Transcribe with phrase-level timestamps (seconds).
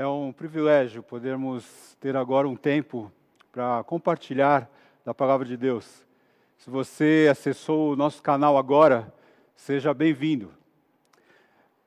[0.00, 3.12] É um privilégio podermos ter agora um tempo
[3.52, 4.66] para compartilhar
[5.04, 6.06] da palavra de Deus.
[6.56, 9.12] Se você acessou o nosso canal agora,
[9.54, 10.50] seja bem-vindo.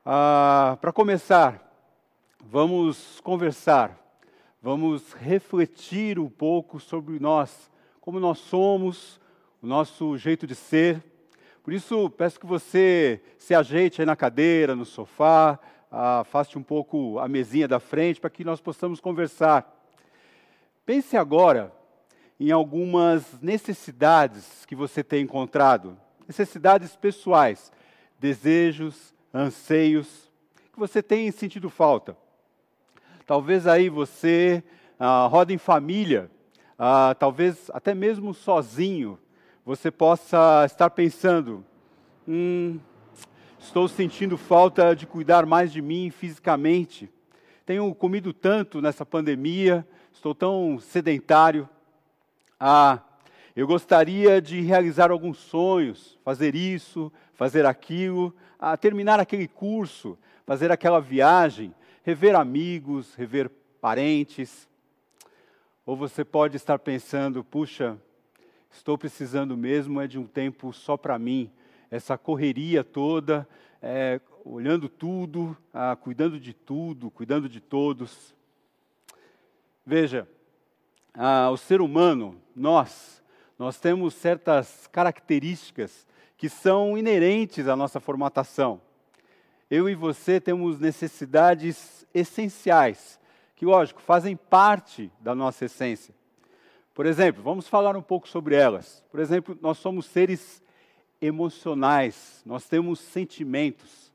[0.05, 1.72] Ah, para começar,
[2.49, 3.97] vamos conversar,
[4.61, 9.19] vamos refletir um pouco sobre nós, como nós somos,
[9.61, 11.01] o nosso jeito de ser.
[11.63, 15.57] Por isso, peço que você se ajeite aí na cadeira, no sofá,
[15.89, 19.71] afaste um pouco a mesinha da frente para que nós possamos conversar.
[20.85, 21.73] Pense agora
[22.39, 27.71] em algumas necessidades que você tem encontrado, necessidades pessoais,
[28.19, 30.29] desejos, anseios,
[30.73, 32.17] que você tem sentido falta.
[33.25, 34.63] Talvez aí você
[34.99, 36.29] ah, roda em família,
[36.77, 39.17] ah, talvez até mesmo sozinho,
[39.65, 41.63] você possa estar pensando:
[42.27, 42.79] hum,
[43.65, 47.09] Estou sentindo falta de cuidar mais de mim fisicamente.
[47.65, 51.67] Tenho comido tanto nessa pandemia, estou tão sedentário.
[52.59, 52.99] Ah,
[53.55, 60.69] eu gostaria de realizar alguns sonhos, fazer isso, fazer aquilo, ah, terminar aquele curso, fazer
[60.69, 63.49] aquela viagem, rever amigos, rever
[63.81, 64.69] parentes.
[65.85, 67.97] Ou você pode estar pensando, puxa,
[68.69, 71.49] estou precisando mesmo é de um tempo só para mim,
[71.89, 73.47] essa correria toda,
[73.81, 78.33] é, olhando tudo, ah, cuidando de tudo, cuidando de todos.
[79.85, 80.27] Veja,
[81.13, 83.21] ah, o ser humano, nós,
[83.57, 88.81] nós temos certas características que são inerentes à nossa formatação.
[89.75, 93.19] Eu e você temos necessidades essenciais,
[93.55, 96.13] que, lógico, fazem parte da nossa essência.
[96.93, 99.03] Por exemplo, vamos falar um pouco sobre elas.
[99.09, 100.61] Por exemplo, nós somos seres
[101.19, 104.13] emocionais, nós temos sentimentos.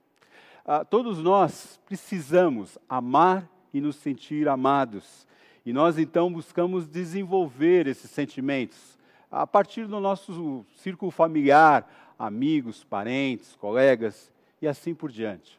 [0.64, 5.26] Ah, todos nós precisamos amar e nos sentir amados.
[5.66, 8.96] E nós então buscamos desenvolver esses sentimentos
[9.28, 15.58] a partir do nosso círculo familiar, amigos, parentes, colegas e assim por diante.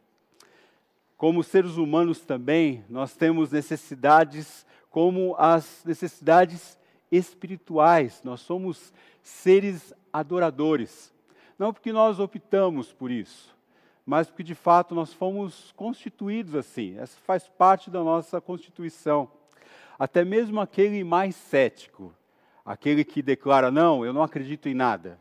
[1.18, 6.78] Como seres humanos também, nós temos necessidades como as necessidades
[7.12, 8.22] espirituais.
[8.24, 11.14] Nós somos seres adoradores.
[11.58, 13.56] Não porque nós optamos por isso,
[14.06, 16.98] mas porque de fato nós fomos constituídos assim.
[16.98, 19.30] Essa faz parte da nossa constituição.
[19.98, 22.14] Até mesmo aquele mais cético,
[22.66, 25.20] aquele que declara: não, eu não acredito em nada.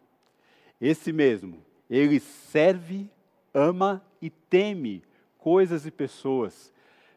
[0.80, 1.60] Esse mesmo,
[1.90, 3.10] ele serve,
[3.52, 5.02] ama e teme
[5.38, 6.72] coisas e pessoas.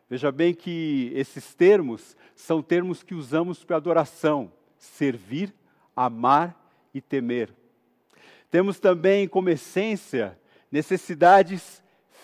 [0.09, 5.53] Veja bem que esses termos são termos que usamos para adoração: servir,
[5.95, 6.55] amar
[6.93, 7.53] e temer.
[8.49, 10.37] Temos também como essência
[10.71, 11.83] necessidades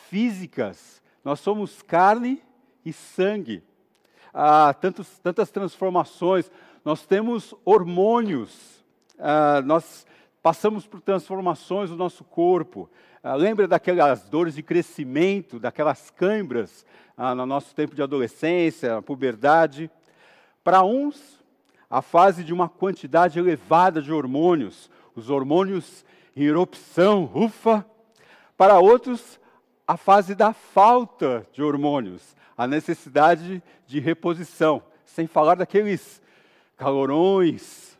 [0.09, 1.01] físicas.
[1.23, 2.41] Nós somos carne
[2.85, 3.63] e sangue.
[4.33, 6.49] Há tantos, tantas transformações.
[6.83, 8.83] Nós temos hormônios.
[9.19, 10.05] Ah, nós
[10.41, 12.89] passamos por transformações no nosso corpo.
[13.29, 16.85] Ah, lembra daquelas dores de crescimento, daquelas câimbras
[17.17, 19.91] ah, no nosso tempo de adolescência, puberdade?
[20.63, 21.43] Para uns,
[21.89, 26.05] a fase de uma quantidade elevada de hormônios, os hormônios
[26.37, 27.85] em erupção, ufa.
[28.55, 29.37] Para outros,
[29.85, 36.21] a fase da falta de hormônios, a necessidade de reposição, sem falar daqueles
[36.77, 37.96] calorões.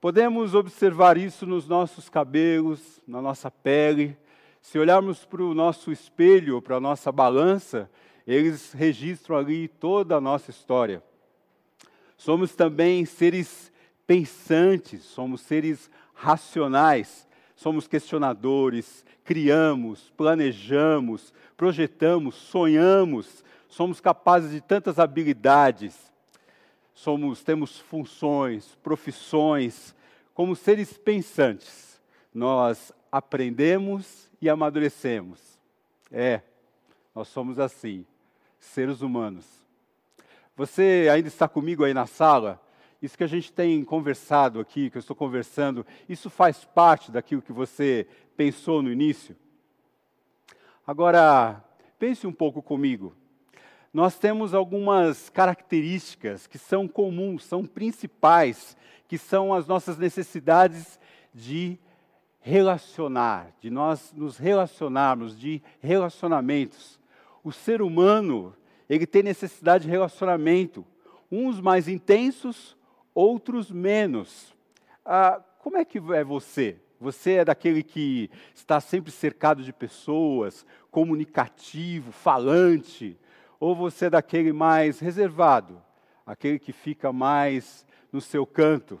[0.00, 4.16] Podemos observar isso nos nossos cabelos, na nossa pele.
[4.62, 7.90] Se olharmos para o nosso espelho, para a nossa balança,
[8.26, 11.02] eles registram ali toda a nossa história.
[12.16, 13.70] Somos também seres
[14.06, 26.10] pensantes, somos seres racionais, somos questionadores, criamos, planejamos, projetamos, sonhamos, somos capazes de tantas habilidades,
[26.94, 29.94] somos, temos funções, profissões,
[30.40, 32.00] como seres pensantes,
[32.32, 35.38] nós aprendemos e amadurecemos.
[36.10, 36.40] É,
[37.14, 38.06] nós somos assim,
[38.58, 39.44] seres humanos.
[40.56, 42.58] Você ainda está comigo aí na sala?
[43.02, 47.42] Isso que a gente tem conversado aqui, que eu estou conversando, isso faz parte daquilo
[47.42, 49.36] que você pensou no início?
[50.86, 51.62] Agora,
[51.98, 53.14] pense um pouco comigo.
[53.92, 58.76] Nós temos algumas características que são comuns, são principais,
[59.08, 61.00] que são as nossas necessidades
[61.34, 61.76] de
[62.40, 67.00] relacionar, de nós nos relacionarmos, de relacionamentos.
[67.42, 68.54] O ser humano,
[68.88, 70.86] ele tem necessidade de relacionamento,
[71.30, 72.76] uns mais intensos,
[73.12, 74.54] outros menos.
[75.04, 76.76] Ah, como é que é você?
[77.00, 83.18] Você é daquele que está sempre cercado de pessoas, comunicativo, falante?
[83.60, 85.80] Ou você é daquele mais reservado,
[86.26, 88.98] aquele que fica mais no seu canto?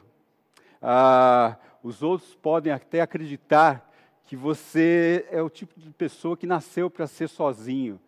[0.82, 3.90] Ah, os outros podem até acreditar
[4.26, 7.98] que você é o tipo de pessoa que nasceu para ser sozinho,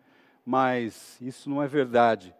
[0.45, 2.33] mas isso não é verdade.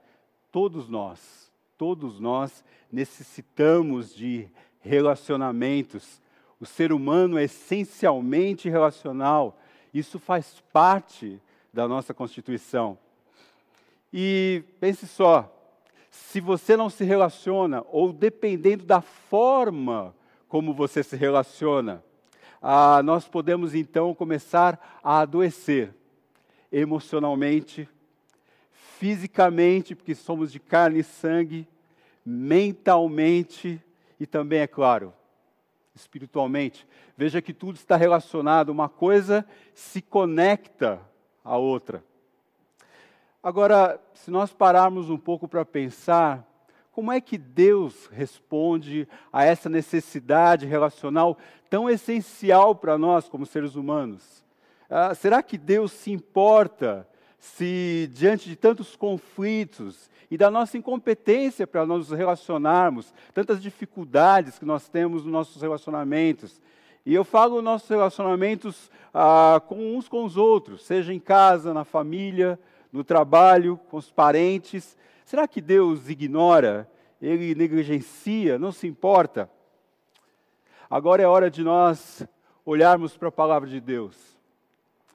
[0.52, 4.48] Todos nós, todos nós necessitamos de
[4.80, 6.22] relacionamentos.
[6.60, 9.60] O ser humano é essencialmente relacional.
[9.92, 11.42] Isso faz parte
[11.74, 12.98] da nossa Constituição.
[14.16, 15.52] E pense só,
[16.12, 20.16] se você não se relaciona, ou dependendo da forma
[20.48, 22.04] como você se relaciona,
[22.62, 25.96] ah, nós podemos então começar a adoecer
[26.72, 27.90] emocionalmente,
[29.00, 31.68] fisicamente, porque somos de carne e sangue,
[32.24, 33.82] mentalmente
[34.20, 35.12] e também, é claro,
[35.96, 36.88] espiritualmente.
[37.18, 39.44] Veja que tudo está relacionado, uma coisa
[39.74, 41.02] se conecta
[41.44, 42.04] à outra.
[43.44, 46.48] Agora, se nós pararmos um pouco para pensar,
[46.94, 51.38] como é que Deus responde a essa necessidade relacional
[51.70, 54.46] tão essencial para nós como seres humanos?
[54.90, 57.06] Ah, será que Deus se importa
[57.38, 64.64] se, diante de tantos conflitos e da nossa incompetência para nos relacionarmos, tantas dificuldades que
[64.64, 66.62] nós temos nos nossos relacionamentos.
[67.06, 71.84] E eu falo nossos relacionamentos ah, com uns com os outros, seja em casa, na
[71.84, 72.58] família,
[72.94, 74.96] no trabalho, com os parentes.
[75.26, 76.88] Será que Deus ignora?
[77.20, 78.60] Ele negligencia?
[78.60, 79.50] Não se importa?
[80.88, 82.26] Agora é hora de nós
[82.64, 84.38] olharmos para a palavra de Deus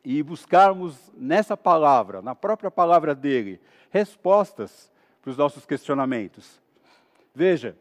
[0.05, 3.61] e buscarmos nessa palavra, na própria palavra dele,
[3.91, 4.91] respostas
[5.23, 6.61] para os nossos questionamentos.
[7.35, 7.77] Veja,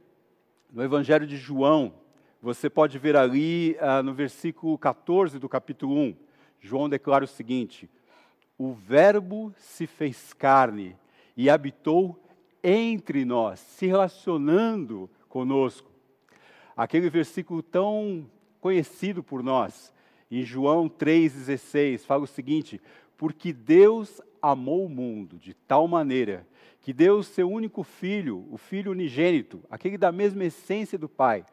[0.72, 1.94] no Evangelho de João,
[2.42, 6.16] você pode ver ali ah, no versículo 14 do capítulo 1,
[6.60, 7.90] João declara o seguinte:
[8.57, 10.95] O Verbo se fez carne
[11.36, 12.19] e habitou
[12.63, 15.92] entre nós, se relacionando conosco.
[16.75, 18.27] Aquele versículo tão
[18.59, 19.94] conhecido por nós,
[20.31, 22.81] em João 3,16, fala o seguinte:
[23.15, 26.48] Porque Deus amou o mundo de tal maneira
[26.81, 31.45] que deu o seu único filho, o filho unigênito, aquele da mesma essência do Pai,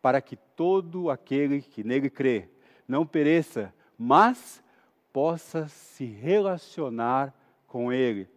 [0.00, 2.48] para que todo aquele que nele crê
[2.86, 4.62] não pereça, mas
[5.14, 7.32] possa se relacionar
[7.68, 8.28] com ele.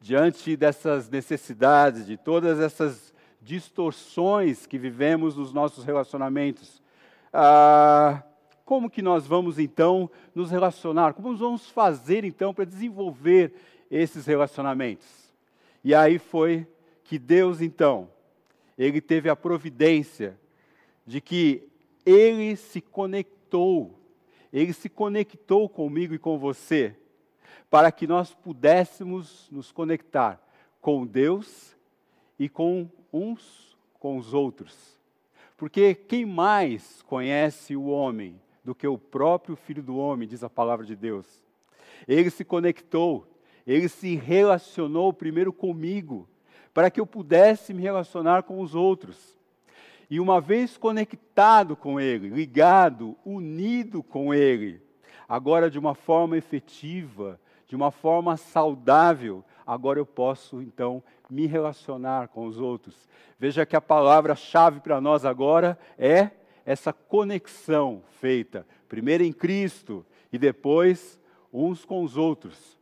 [0.00, 6.82] Diante dessas necessidades, de todas essas distorções que vivemos nos nossos relacionamentos,
[7.32, 8.24] ah,
[8.64, 11.14] como que nós vamos então nos relacionar?
[11.14, 13.54] Como nós vamos fazer então para desenvolver
[13.88, 15.06] esses relacionamentos?
[15.84, 16.66] E aí foi
[17.04, 18.10] que Deus então,
[18.76, 20.36] ele teve a providência
[21.06, 21.68] de que
[22.04, 24.01] ele se conectou,
[24.52, 26.94] ele se conectou comigo e com você,
[27.70, 30.40] para que nós pudéssemos nos conectar
[30.80, 31.76] com Deus
[32.38, 35.00] e com uns com os outros.
[35.56, 40.50] Porque quem mais conhece o homem do que o próprio Filho do Homem, diz a
[40.50, 41.40] palavra de Deus.
[42.06, 43.26] Ele se conectou,
[43.66, 46.28] ele se relacionou primeiro comigo,
[46.74, 49.38] para que eu pudesse me relacionar com os outros.
[50.12, 54.78] E uma vez conectado com Ele, ligado, unido com Ele,
[55.26, 62.28] agora de uma forma efetiva, de uma forma saudável, agora eu posso então me relacionar
[62.28, 63.08] com os outros.
[63.38, 66.30] Veja que a palavra-chave para nós agora é
[66.66, 71.18] essa conexão feita, primeiro em Cristo e depois
[71.50, 72.78] uns com os outros.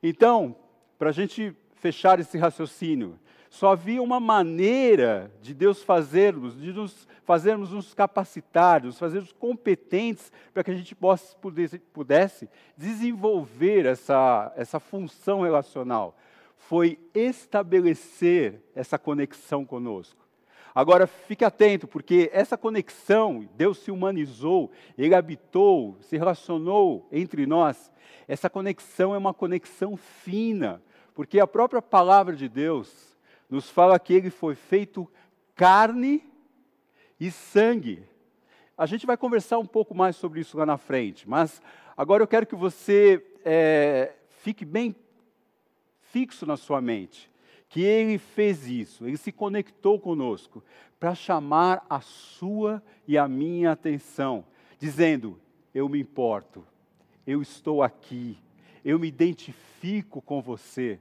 [0.00, 0.54] Então,
[0.96, 3.18] para a gente fechar esse raciocínio,
[3.50, 10.30] só havia uma maneira de Deus fazermos, de nos fazermos nos capacitar, nos fazermos competentes
[10.54, 16.16] para que a gente possa, pudesse, pudesse desenvolver essa, essa função relacional.
[16.56, 20.24] Foi estabelecer essa conexão conosco.
[20.72, 27.90] Agora fique atento, porque essa conexão, Deus se humanizou, Ele habitou, se relacionou entre nós.
[28.28, 30.82] Essa conexão é uma conexão fina,
[31.14, 33.05] porque a própria palavra de Deus
[33.48, 35.10] nos fala que Ele foi feito
[35.54, 36.22] carne
[37.18, 38.02] e sangue.
[38.76, 41.62] A gente vai conversar um pouco mais sobre isso lá na frente, mas
[41.96, 44.94] agora eu quero que você é, fique bem
[46.00, 47.30] fixo na sua mente
[47.68, 50.62] que ele fez isso, ele se conectou conosco
[50.98, 54.44] para chamar a sua e a minha atenção,
[54.78, 55.38] dizendo:
[55.74, 56.64] Eu me importo,
[57.26, 58.38] eu estou aqui,
[58.84, 61.00] eu me identifico com você.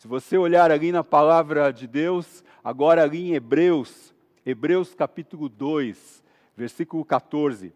[0.00, 4.14] Se você olhar ali na palavra de Deus, agora ali em Hebreus,
[4.46, 6.24] Hebreus capítulo 2,
[6.56, 7.70] versículo 14,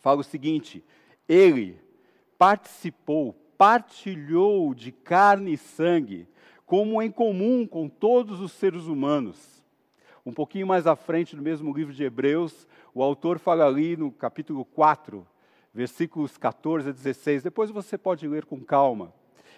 [0.00, 0.82] fala o seguinte:
[1.28, 1.78] Ele
[2.36, 6.26] participou, partilhou de carne e sangue,
[6.66, 9.62] como em comum com todos os seres humanos.
[10.26, 14.10] Um pouquinho mais à frente, no mesmo livro de Hebreus, o autor fala ali no
[14.10, 15.24] capítulo 4,
[15.72, 17.44] versículos 14 a 16.
[17.44, 19.14] Depois você pode ler com calma.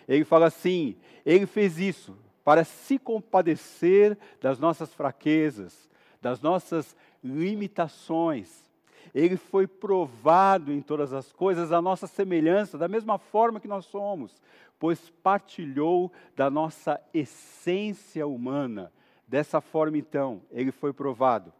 [0.09, 5.89] Ele fala assim: Ele fez isso para se compadecer das nossas fraquezas,
[6.21, 8.69] das nossas limitações.
[9.15, 13.85] Ele foi provado em todas as coisas a nossa semelhança, da mesma forma que nós
[13.87, 14.41] somos,
[14.79, 18.93] pois partilhou da nossa essência humana.
[19.27, 21.53] Dessa forma, então, ele foi provado.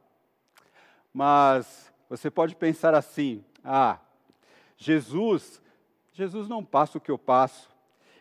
[1.13, 3.99] Mas você pode pensar assim: ah,
[4.77, 5.63] Jesus,
[6.13, 7.71] Jesus não passa o que eu passo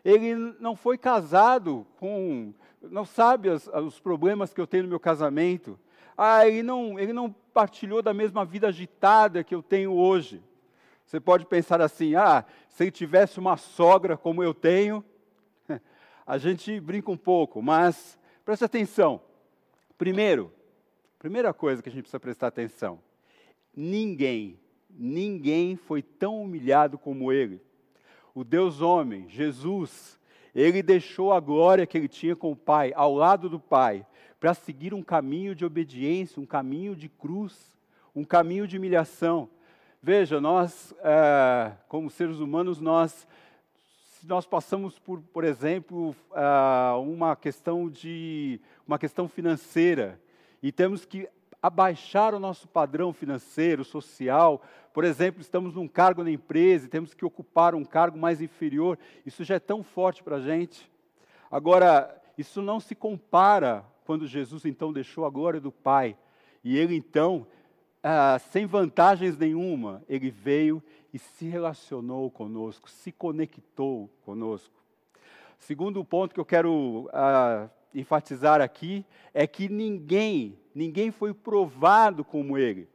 [0.03, 5.00] ele não foi casado com, não sabe as, os problemas que eu tenho no meu
[5.00, 5.79] casamento.
[6.18, 10.41] Ah, ele não, ele não partilhou da mesma vida agitada que eu tenho hoje.
[11.06, 15.03] Você pode pensar assim: ah, se ele tivesse uma sogra como eu tenho,
[16.25, 19.22] a gente brinca um pouco, mas preste atenção.
[19.98, 20.53] Primeiro,
[21.18, 23.00] primeira coisa que a gente precisa prestar atenção:
[23.75, 27.62] ninguém, ninguém foi tão humilhado como ele
[28.39, 30.17] o Deus homem, Jesus,
[30.55, 34.05] ele deixou a glória que ele tinha com o Pai, ao lado do Pai,
[34.39, 37.69] para seguir um caminho de obediência, um caminho de cruz,
[38.15, 39.50] um caminho de humilhação.
[40.01, 43.27] Veja, nós, é, como seres humanos, nós,
[44.24, 50.17] nós passamos por, por exemplo, é, uma questão de uma questão financeira
[50.63, 51.27] e temos que
[51.62, 54.62] abaixar o nosso padrão financeiro, social.
[54.94, 58.98] Por exemplo, estamos num cargo na empresa e temos que ocupar um cargo mais inferior.
[59.25, 60.89] Isso já é tão forte para a gente.
[61.51, 66.16] Agora, isso não se compara quando Jesus então deixou a glória do Pai.
[66.63, 67.46] E ele então,
[68.01, 70.82] ah, sem vantagens nenhuma, ele veio
[71.13, 74.74] e se relacionou conosco, se conectou conosco.
[75.58, 82.58] Segundo ponto que eu quero ah, enfatizar aqui é que ninguém ninguém foi provado como
[82.58, 82.88] ele.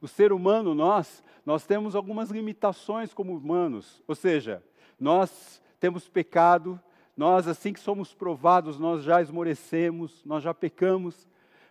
[0.00, 4.62] O ser humano, nós, nós temos algumas limitações como humanos, ou seja,
[4.98, 6.80] nós temos pecado,
[7.16, 11.26] nós, assim que somos provados, nós já esmorecemos, nós já pecamos,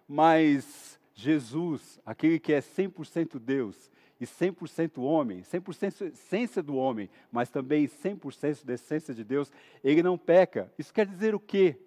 [0.07, 7.49] mas Jesus, aquele que é 100% Deus e 100% homem, 100% essência do homem, mas
[7.49, 9.51] também 100% da essência de Deus,
[9.83, 10.71] ele não peca.
[10.77, 11.77] Isso quer dizer o quê?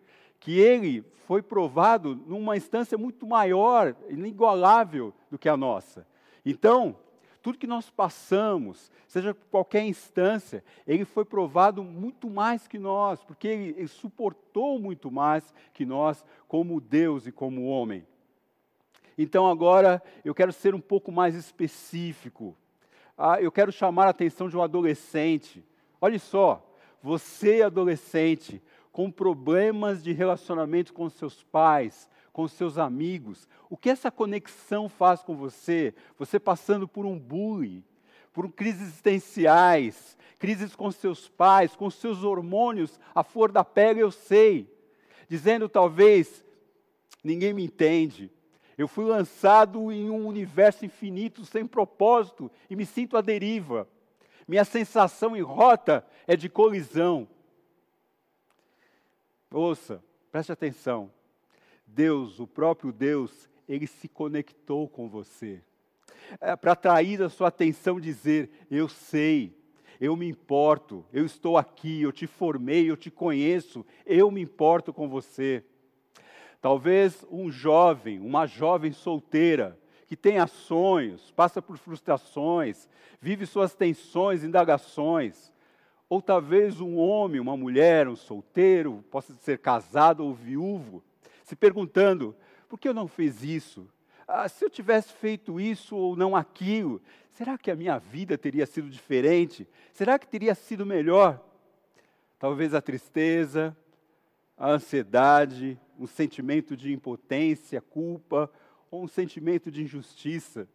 [0.40, 6.06] Que ele foi provado numa instância muito maior, inigualável do que a nossa.
[6.44, 6.96] Então,
[7.42, 13.48] tudo que nós passamos, seja qualquer instância, ele foi provado muito mais que nós, porque
[13.48, 18.06] ele, ele suportou muito mais que nós, como Deus e como homem.
[19.16, 22.56] Então, agora, eu quero ser um pouco mais específico.
[23.16, 25.64] Ah, eu quero chamar a atenção de um adolescente.
[26.00, 26.64] Olha só,
[27.02, 33.48] você, adolescente, com problemas de relacionamento com seus pais, com seus amigos.
[33.68, 35.94] O que essa conexão faz com você?
[36.18, 37.82] Você passando por um bullying,
[38.32, 44.10] por crises existenciais, crises com seus pais, com seus hormônios, a flor da pele, eu
[44.10, 44.72] sei.
[45.28, 46.44] Dizendo talvez,
[47.22, 48.30] ninguém me entende.
[48.78, 53.88] Eu fui lançado em um universo infinito sem propósito e me sinto à deriva.
[54.46, 57.28] Minha sensação em rota é de colisão.
[59.50, 61.10] Ouça, preste atenção.
[61.86, 65.62] Deus, o próprio Deus, ele se conectou com você.
[66.40, 69.56] É, Para atrair a sua atenção, dizer: Eu sei,
[69.98, 74.92] eu me importo, eu estou aqui, eu te formei, eu te conheço, eu me importo
[74.92, 75.64] com você.
[76.60, 82.88] Talvez um jovem, uma jovem solteira, que tenha sonhos, passa por frustrações,
[83.20, 85.52] vive suas tensões, indagações,
[86.08, 91.02] ou talvez um homem, uma mulher, um solteiro, possa ser casado ou viúvo,
[91.44, 92.34] se perguntando:
[92.68, 93.88] por que eu não fiz isso?
[94.26, 97.00] Ah, se eu tivesse feito isso ou não aquilo,
[97.32, 99.66] será que a minha vida teria sido diferente?
[99.92, 101.42] Será que teria sido melhor?
[102.38, 103.76] Talvez a tristeza,
[104.56, 108.50] a ansiedade, um sentimento de impotência, culpa
[108.90, 110.68] ou um sentimento de injustiça.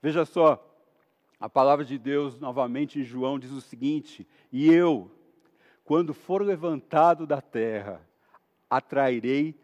[0.00, 0.67] Veja só,
[1.40, 5.10] a palavra de Deus, novamente em João, diz o seguinte: E eu,
[5.84, 8.00] quando for levantado da terra,
[8.68, 9.58] atrairei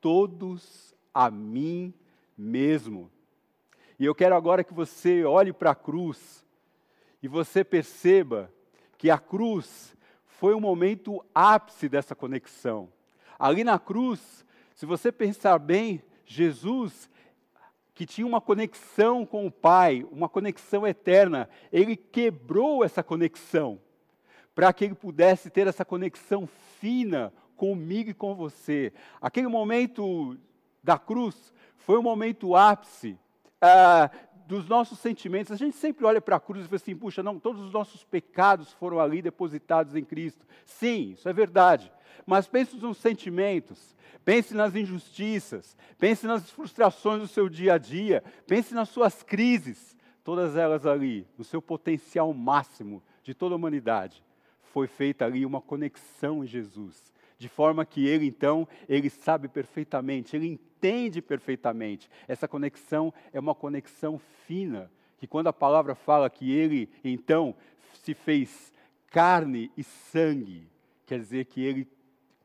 [0.00, 1.92] todos a mim
[2.36, 3.10] mesmo.
[3.98, 6.46] E eu quero agora que você olhe para a cruz
[7.20, 8.52] e você perceba
[8.96, 12.88] que a cruz foi o momento ápice dessa conexão.
[13.36, 14.44] Ali na cruz,
[14.74, 17.10] se você pensar bem, Jesus,
[17.98, 23.80] que tinha uma conexão com o Pai, uma conexão eterna, ele quebrou essa conexão
[24.54, 28.92] para que ele pudesse ter essa conexão fina comigo e com você.
[29.20, 30.38] Aquele momento
[30.80, 33.18] da cruz foi o momento ápice
[33.60, 34.08] ah,
[34.48, 35.52] dos nossos sentimentos.
[35.52, 38.02] A gente sempre olha para a cruz e fala assim: puxa, não, todos os nossos
[38.02, 40.44] pecados foram ali depositados em Cristo.
[40.64, 41.92] Sim, isso é verdade.
[42.26, 48.24] Mas pense nos sentimentos, pense nas injustiças, pense nas frustrações do seu dia a dia,
[48.46, 54.24] pense nas suas crises, todas elas ali, no seu potencial máximo de toda a humanidade.
[54.72, 60.36] Foi feita ali uma conexão em Jesus de forma que ele então, ele sabe perfeitamente,
[60.36, 62.10] ele entende perfeitamente.
[62.26, 67.54] Essa conexão é uma conexão fina, que quando a palavra fala que ele então
[68.02, 68.72] se fez
[69.10, 70.68] carne e sangue,
[71.06, 71.88] quer dizer que ele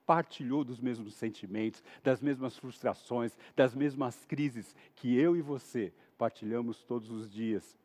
[0.06, 6.84] partilhou dos mesmos sentimentos, das mesmas frustrações, das mesmas crises que eu e você partilhamos
[6.84, 7.78] todos os dias.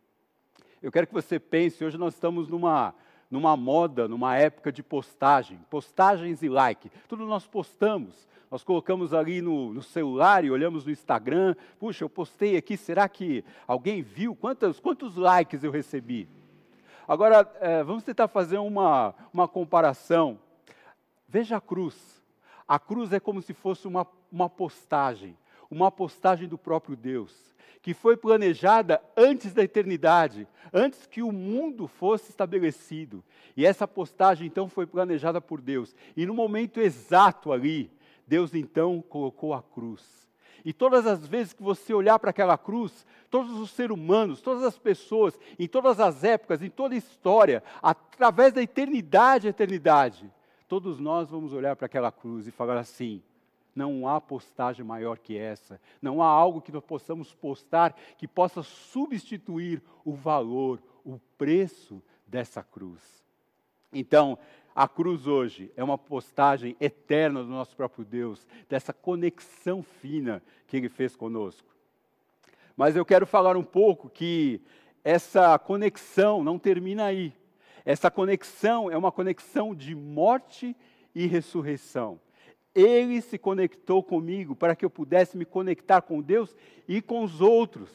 [0.83, 2.95] Eu quero que você pense, hoje nós estamos numa
[3.31, 6.91] numa moda, numa época de postagem, postagens e like.
[7.09, 8.27] Tudo nós postamos.
[8.51, 11.55] Nós colocamos ali no, no, celular e olhamos no Instagram.
[11.79, 14.35] Puxa, eu postei aqui, será que alguém viu?
[14.35, 16.27] Quantos, quantos likes eu recebi?
[17.07, 20.39] Agora, é, vamos tentar fazer uma, uma comparação.
[21.29, 22.23] Veja a cruz.
[22.67, 25.37] A cruz é como se fosse uma, uma postagem,
[25.71, 27.49] uma postagem do próprio Deus
[27.89, 33.25] que foi planejada antes da eternidade, antes que o mundo fosse estabelecido.
[33.57, 35.95] E essa postagem então foi planejada por Deus.
[36.17, 37.91] E no momento exato ali,
[38.27, 40.29] Deus então colocou a cruz.
[40.65, 44.65] E todas as vezes que você olhar para aquela cruz, todos os seres humanos, todas
[44.65, 50.31] as pessoas, em todas as épocas, em toda a história, através da eternidade a eternidade,
[50.67, 53.23] todos nós vamos olhar para aquela cruz e falar assim:
[53.79, 55.81] não há postagem maior que essa.
[56.03, 62.61] Não há algo que nós possamos postar que possa substituir o valor, o preço dessa
[62.61, 63.01] cruz.
[63.93, 64.37] Então,
[64.75, 70.77] a cruz hoje é uma postagem eterna do nosso próprio Deus, dessa conexão fina que
[70.77, 71.69] Ele fez conosco.
[72.77, 74.61] Mas eu quero falar um pouco que
[75.05, 77.33] essa conexão não termina aí.
[77.85, 80.77] Essa conexão é uma conexão de morte
[81.15, 82.21] e ressurreição.
[82.79, 86.55] Ele se conectou comigo para que eu pudesse me conectar com Deus
[86.87, 87.91] e com os outros.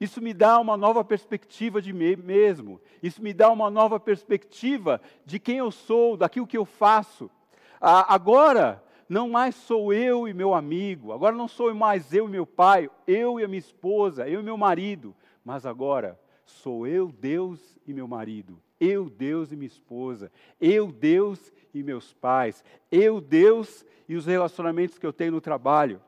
[0.00, 2.80] Isso me dá uma nova perspectiva de mim mesmo.
[3.02, 7.30] Isso me dá uma nova perspectiva de quem eu sou, daquilo que eu faço.
[7.78, 12.46] Agora, não mais sou eu e meu amigo, agora não sou mais eu e meu
[12.46, 17.78] pai, eu e a minha esposa, eu e meu marido, mas agora sou eu, Deus
[17.86, 23.84] e meu marido, eu, Deus e minha esposa, eu, Deus e meus pais, eu, Deus
[24.08, 26.00] e os relacionamentos que eu tenho no trabalho.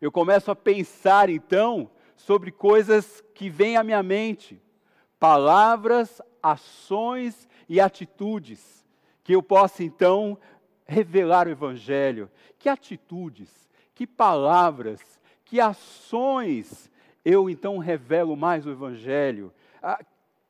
[0.00, 4.60] Eu começo a pensar então sobre coisas que vêm à minha mente,
[5.18, 8.86] palavras, ações e atitudes,
[9.22, 10.38] que eu possa então
[10.86, 12.30] revelar o Evangelho.
[12.58, 15.00] Que atitudes, que palavras,
[15.44, 16.90] que ações
[17.24, 19.52] eu então revelo mais o Evangelho?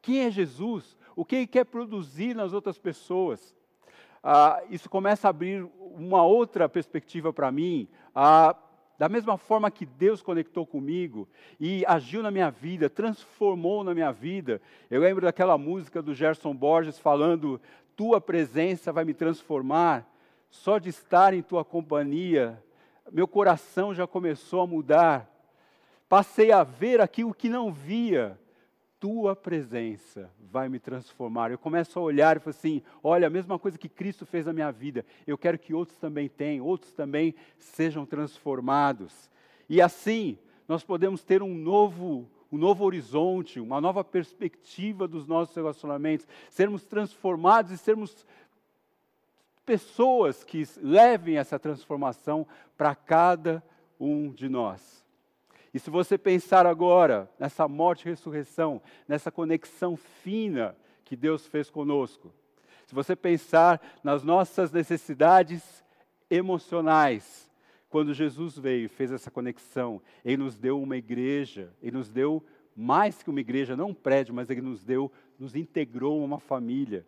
[0.02, 0.96] Quem é Jesus?
[1.14, 3.54] O que ele quer produzir nas outras pessoas?
[4.22, 7.88] ah, isso começa a abrir uma outra perspectiva para mim.
[8.14, 8.54] Ah,
[8.98, 11.26] da mesma forma que Deus conectou comigo
[11.58, 14.60] e agiu na minha vida, transformou na minha vida.
[14.90, 17.60] Eu lembro daquela música do Gerson Borges falando:
[17.96, 20.06] Tua presença vai me transformar.
[20.50, 22.60] Só de estar em tua companhia,
[23.12, 25.30] meu coração já começou a mudar.
[26.08, 28.36] Passei a ver aquilo que não via
[29.00, 31.50] tua presença vai me transformar.
[31.50, 34.52] Eu começo a olhar e falo assim: olha, a mesma coisa que Cristo fez na
[34.52, 39.30] minha vida, eu quero que outros também tenham, outros também sejam transformados.
[39.68, 45.56] E assim, nós podemos ter um novo, um novo horizonte, uma nova perspectiva dos nossos
[45.56, 48.26] relacionamentos, sermos transformados e sermos
[49.64, 53.62] pessoas que levem essa transformação para cada
[53.98, 54.99] um de nós.
[55.72, 61.70] E se você pensar agora nessa morte e ressurreição, nessa conexão fina que Deus fez
[61.70, 62.32] conosco,
[62.86, 65.84] se você pensar nas nossas necessidades
[66.28, 67.48] emocionais,
[67.88, 72.44] quando Jesus veio e fez essa conexão, Ele nos deu uma igreja, Ele nos deu
[72.74, 77.06] mais que uma igreja, não um prédio, mas Ele nos deu, nos integrou uma família.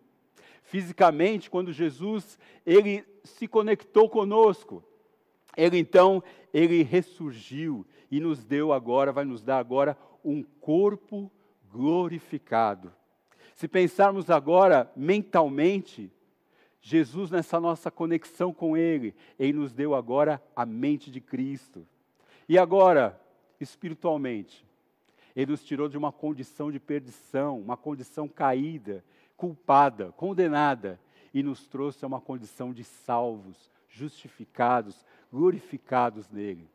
[0.61, 4.83] Fisicamente, quando Jesus, Ele se conectou conosco,
[5.55, 11.31] Ele então, Ele ressurgiu, e nos deu agora, vai nos dar agora um corpo
[11.71, 12.93] glorificado.
[13.55, 16.11] Se pensarmos agora mentalmente,
[16.79, 21.87] Jesus, nessa nossa conexão com Ele, Ele nos deu agora a mente de Cristo.
[22.47, 23.19] E agora,
[23.59, 24.63] espiritualmente,
[25.35, 29.03] Ele nos tirou de uma condição de perdição, uma condição caída,
[29.35, 30.99] culpada, condenada,
[31.33, 36.69] e nos trouxe a uma condição de salvos, justificados, glorificados nele.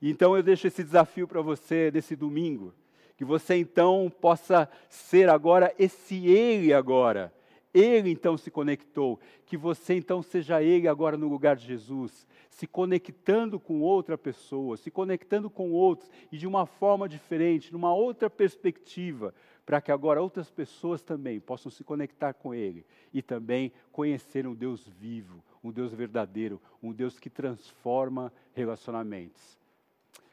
[0.00, 2.72] Então eu deixo esse desafio para você nesse domingo,
[3.16, 7.34] que você então possa ser agora esse Ele agora.
[7.74, 12.68] Ele então se conectou, que você então seja Ele agora no lugar de Jesus, se
[12.68, 18.30] conectando com outra pessoa, se conectando com outros e de uma forma diferente, numa outra
[18.30, 19.34] perspectiva,
[19.66, 24.54] para que agora outras pessoas também possam se conectar com Ele e também conhecer um
[24.54, 29.58] Deus vivo, um Deus verdadeiro, um Deus que transforma relacionamentos.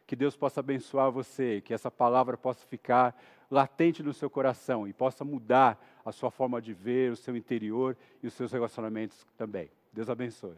[0.07, 4.93] Que Deus possa abençoar você, que essa palavra possa ficar latente no seu coração e
[4.93, 9.69] possa mudar a sua forma de ver, o seu interior e os seus relacionamentos também.
[9.91, 10.57] Deus abençoe.